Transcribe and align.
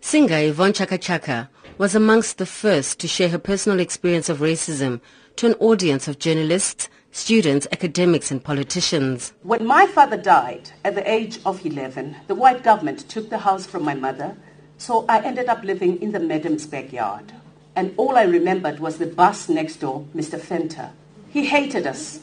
Singer 0.00 0.38
Yvonne 0.38 0.72
Chaka 0.72 0.96
Chaka 0.96 1.50
was 1.76 1.94
amongst 1.94 2.38
the 2.38 2.46
first 2.46 3.00
to 3.00 3.08
share 3.08 3.28
her 3.30 3.38
personal 3.38 3.80
experience 3.80 4.28
of 4.28 4.38
racism 4.38 5.00
to 5.36 5.46
an 5.46 5.54
audience 5.54 6.06
of 6.06 6.18
journalists, 6.18 6.88
students, 7.10 7.66
academics 7.72 8.30
and 8.30 8.42
politicians. 8.42 9.32
When 9.42 9.66
my 9.66 9.86
father 9.86 10.16
died 10.16 10.70
at 10.84 10.94
the 10.94 11.10
age 11.10 11.40
of 11.44 11.66
11, 11.66 12.16
the 12.28 12.34
white 12.34 12.62
government 12.62 13.08
took 13.08 13.28
the 13.28 13.38
house 13.38 13.66
from 13.66 13.82
my 13.82 13.94
mother, 13.94 14.36
so 14.78 15.04
I 15.08 15.20
ended 15.20 15.48
up 15.48 15.64
living 15.64 16.00
in 16.00 16.12
the 16.12 16.20
madam's 16.20 16.66
backyard. 16.66 17.32
And 17.74 17.92
all 17.96 18.16
I 18.16 18.22
remembered 18.22 18.78
was 18.78 18.98
the 18.98 19.06
bus 19.06 19.48
next 19.48 19.76
door, 19.76 20.06
Mr. 20.14 20.40
Fenter. 20.40 20.90
He 21.28 21.46
hated 21.46 21.86
us. 21.86 22.20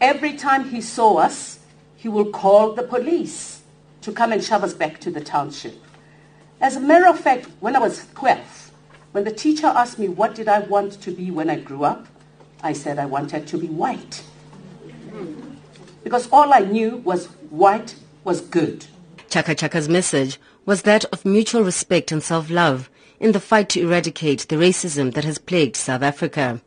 Every 0.00 0.34
time 0.34 0.70
he 0.70 0.80
saw 0.80 1.16
us, 1.16 1.58
he 1.96 2.08
would 2.08 2.32
call 2.32 2.72
the 2.72 2.82
police 2.82 3.62
to 4.02 4.12
come 4.12 4.32
and 4.32 4.42
shove 4.42 4.62
us 4.62 4.72
back 4.72 5.00
to 5.00 5.10
the 5.10 5.20
township. 5.20 5.74
As 6.60 6.76
a 6.76 6.80
matter 6.80 7.06
of 7.06 7.20
fact, 7.20 7.46
when 7.60 7.76
I 7.76 7.78
was 7.78 8.06
12, 8.14 8.72
when 9.12 9.24
the 9.24 9.32
teacher 9.32 9.66
asked 9.66 9.98
me 9.98 10.08
what 10.08 10.34
did 10.34 10.48
I 10.48 10.60
want 10.60 11.00
to 11.02 11.10
be 11.10 11.30
when 11.30 11.50
I 11.50 11.56
grew 11.56 11.84
up, 11.84 12.06
I 12.62 12.72
said 12.72 12.98
I 12.98 13.06
wanted 13.06 13.46
to 13.48 13.58
be 13.58 13.66
white. 13.68 14.22
Because 16.02 16.28
all 16.32 16.52
I 16.52 16.60
knew 16.60 16.96
was 16.98 17.26
white 17.50 17.96
was 18.24 18.40
good. 18.40 18.86
Chaka 19.28 19.54
Chaka's 19.54 19.88
message 19.88 20.38
was 20.64 20.82
that 20.82 21.04
of 21.06 21.24
mutual 21.24 21.62
respect 21.62 22.10
and 22.10 22.22
self-love 22.22 22.88
in 23.20 23.32
the 23.32 23.40
fight 23.40 23.68
to 23.70 23.80
eradicate 23.80 24.46
the 24.48 24.56
racism 24.56 25.12
that 25.14 25.24
has 25.24 25.38
plagued 25.38 25.76
South 25.76 26.02
Africa. 26.02 26.60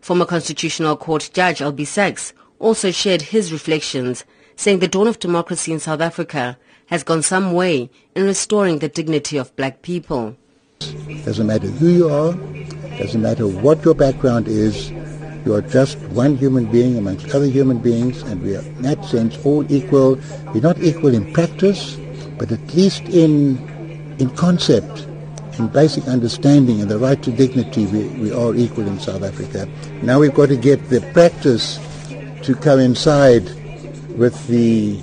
Former 0.00 0.24
Constitutional 0.24 0.96
Court 0.96 1.30
Judge 1.32 1.60
Albie 1.60 1.86
Sachs 1.86 2.32
also 2.58 2.90
shared 2.90 3.22
his 3.22 3.52
reflections, 3.52 4.24
saying 4.60 4.78
the 4.80 4.88
dawn 4.88 5.08
of 5.08 5.18
democracy 5.18 5.72
in 5.72 5.80
South 5.80 6.02
Africa 6.02 6.58
has 6.88 7.02
gone 7.02 7.22
some 7.22 7.54
way 7.54 7.88
in 8.14 8.24
restoring 8.24 8.78
the 8.78 8.90
dignity 8.90 9.38
of 9.38 9.56
black 9.56 9.80
people. 9.80 10.36
Doesn't 11.24 11.46
matter 11.46 11.68
who 11.68 11.88
you 11.88 12.10
are, 12.10 12.34
doesn't 12.98 13.22
matter 13.22 13.48
what 13.48 13.82
your 13.86 13.94
background 13.94 14.48
is, 14.48 14.90
you 15.46 15.54
are 15.54 15.62
just 15.62 15.98
one 16.10 16.36
human 16.36 16.66
being 16.66 16.98
amongst 16.98 17.34
other 17.34 17.46
human 17.46 17.78
beings, 17.78 18.20
and 18.20 18.42
we 18.42 18.54
are, 18.54 18.60
in 18.60 18.82
that 18.82 19.02
sense, 19.06 19.38
all 19.46 19.64
equal. 19.72 20.20
We're 20.52 20.60
not 20.60 20.78
equal 20.82 21.14
in 21.14 21.32
practice, 21.32 21.96
but 22.36 22.52
at 22.52 22.74
least 22.74 23.04
in 23.04 23.56
in 24.18 24.28
concept, 24.36 25.06
in 25.58 25.68
basic 25.68 26.04
understanding, 26.06 26.82
and 26.82 26.90
the 26.90 26.98
right 26.98 27.22
to 27.22 27.32
dignity, 27.32 27.86
we, 27.86 28.08
we 28.20 28.30
are 28.30 28.54
equal 28.54 28.86
in 28.86 29.00
South 29.00 29.22
Africa. 29.22 29.66
Now 30.02 30.20
we've 30.20 30.34
got 30.34 30.50
to 30.50 30.56
get 30.56 30.90
the 30.90 31.00
practice 31.14 31.78
to 32.42 32.54
coincide 32.54 33.48
with 34.16 34.46
the 34.48 35.00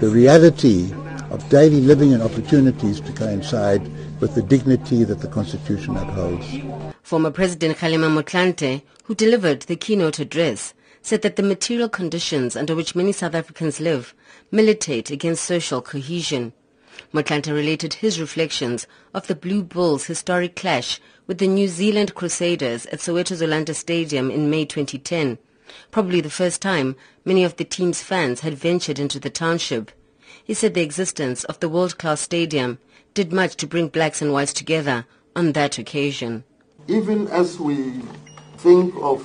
the 0.00 0.08
reality 0.08 0.92
of 1.30 1.48
daily 1.48 1.80
living 1.80 2.12
and 2.12 2.22
opportunities 2.22 3.00
to 3.00 3.12
coincide 3.12 3.82
with 4.20 4.34
the 4.34 4.42
dignity 4.42 5.04
that 5.04 5.20
the 5.20 5.28
Constitution 5.28 5.96
upholds. 5.96 6.46
Former 7.02 7.30
President 7.30 7.78
Kgalema 7.78 8.10
Motlanthe, 8.10 8.82
who 9.04 9.14
delivered 9.14 9.62
the 9.62 9.76
keynote 9.76 10.18
address, 10.18 10.74
said 11.02 11.22
that 11.22 11.36
the 11.36 11.42
material 11.42 11.88
conditions 11.88 12.56
under 12.56 12.74
which 12.74 12.94
many 12.94 13.12
South 13.12 13.34
Africans 13.34 13.80
live 13.80 14.14
militate 14.50 15.10
against 15.10 15.44
social 15.44 15.80
cohesion. 15.80 16.52
Motlanthe 17.12 17.52
related 17.52 17.94
his 17.94 18.20
reflections 18.20 18.86
of 19.14 19.26
the 19.26 19.34
Blue 19.34 19.62
Bulls' 19.62 20.06
historic 20.06 20.56
clash 20.56 21.00
with 21.26 21.38
the 21.38 21.46
New 21.46 21.68
Zealand 21.68 22.14
Crusaders 22.14 22.86
at 22.86 23.00
Soweto's 23.00 23.42
Orlando 23.42 23.72
Stadium 23.72 24.30
in 24.30 24.50
May 24.50 24.64
2010, 24.64 25.38
probably 25.90 26.20
the 26.20 26.30
first 26.30 26.62
time 26.62 26.96
many 27.24 27.44
of 27.44 27.56
the 27.56 27.64
team's 27.64 28.02
fans 28.02 28.40
had 28.40 28.54
ventured 28.54 28.98
into 28.98 29.18
the 29.18 29.30
township. 29.30 29.90
He 30.44 30.54
said 30.54 30.74
the 30.74 30.82
existence 30.82 31.44
of 31.44 31.60
the 31.60 31.68
world-class 31.68 32.20
stadium 32.20 32.78
did 33.14 33.32
much 33.32 33.56
to 33.56 33.66
bring 33.66 33.88
blacks 33.88 34.22
and 34.22 34.32
whites 34.32 34.52
together 34.52 35.06
on 35.36 35.52
that 35.52 35.78
occasion. 35.78 36.44
Even 36.88 37.28
as 37.28 37.58
we 37.58 38.00
think 38.58 38.94
of 39.00 39.24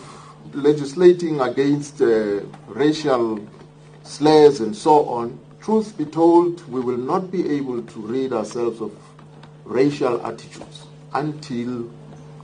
legislating 0.54 1.40
against 1.42 2.02
uh, 2.02 2.42
racial 2.68 3.40
slurs 4.04 4.60
and 4.60 4.76
so 4.76 5.08
on, 5.10 5.40
truth 5.62 5.98
be 5.98 6.06
told, 6.06 6.68
we 6.70 6.80
will 6.80 6.98
not 6.98 7.32
be 7.32 7.50
able 7.50 7.82
to 7.82 8.00
rid 8.00 8.34
ourselves 8.34 8.82
of 8.82 8.92
racial 9.66 10.26
attitudes 10.26 10.86
until 11.14 11.90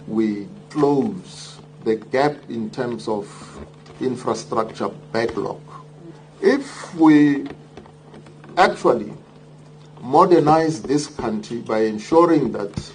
we 0.08 0.48
close 0.70 1.60
the 1.84 1.96
gap 1.96 2.36
in 2.50 2.70
terms 2.70 3.08
of 3.08 3.28
infrastructure 4.02 4.90
backlog. 5.12 5.62
If 6.42 6.94
we 6.96 7.48
actually 8.58 9.14
modernize 10.02 10.82
this 10.82 11.08
country 11.08 11.60
by 11.60 11.80
ensuring 11.80 12.52
that 12.52 12.92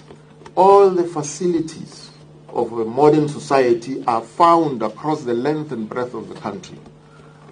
all 0.55 0.89
the 0.89 1.03
facilities 1.03 2.11
of 2.49 2.71
a 2.73 2.85
modern 2.85 3.27
society 3.27 4.03
are 4.05 4.21
found 4.21 4.81
across 4.81 5.23
the 5.23 5.33
length 5.33 5.71
and 5.71 5.89
breadth 5.89 6.13
of 6.13 6.29
the 6.29 6.35
country, 6.35 6.77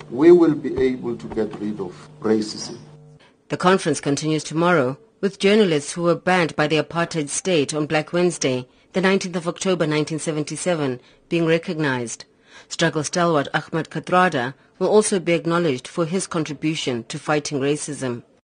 we 0.09 0.31
will 0.31 0.55
be 0.55 0.77
able 0.77 1.15
to 1.17 1.27
get 1.27 1.59
rid 1.59 1.79
of 1.79 2.09
racism. 2.21 2.77
The 3.49 3.57
conference 3.57 3.99
continues 3.99 4.43
tomorrow 4.43 4.97
with 5.21 5.39
journalists 5.39 5.93
who 5.93 6.03
were 6.03 6.15
banned 6.15 6.55
by 6.55 6.67
the 6.67 6.81
apartheid 6.81 7.29
state 7.29 7.73
on 7.73 7.87
Black 7.87 8.13
Wednesday, 8.13 8.67
the 8.93 9.01
19th 9.01 9.35
of 9.35 9.47
October 9.47 9.85
1977, 9.85 10.99
being 11.29 11.45
recognized. 11.45 12.25
Struggle 12.69 13.03
stalwart 13.03 13.47
Ahmed 13.53 13.89
Kathrada 13.89 14.53
will 14.79 14.87
also 14.87 15.19
be 15.19 15.33
acknowledged 15.33 15.87
for 15.87 16.05
his 16.05 16.27
contribution 16.27 17.03
to 17.05 17.19
fighting 17.19 17.59
racism. 17.59 18.23